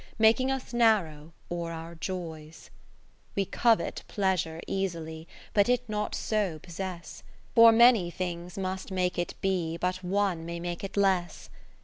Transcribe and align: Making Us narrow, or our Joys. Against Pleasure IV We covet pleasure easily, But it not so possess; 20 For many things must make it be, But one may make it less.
Making 0.17 0.49
Us 0.49 0.73
narrow, 0.73 1.31
or 1.47 1.71
our 1.71 1.93
Joys. 1.93 2.71
Against 3.35 3.35
Pleasure 3.35 3.35
IV 3.35 3.35
We 3.35 3.45
covet 3.45 4.03
pleasure 4.07 4.61
easily, 4.65 5.27
But 5.53 5.69
it 5.69 5.87
not 5.87 6.15
so 6.15 6.57
possess; 6.57 7.21
20 7.53 7.53
For 7.53 7.71
many 7.71 8.09
things 8.09 8.57
must 8.57 8.89
make 8.91 9.19
it 9.19 9.35
be, 9.41 9.77
But 9.77 10.03
one 10.03 10.43
may 10.43 10.59
make 10.59 10.83
it 10.83 10.97
less. 10.97 11.51